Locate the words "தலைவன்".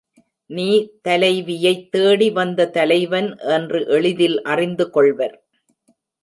2.69-3.29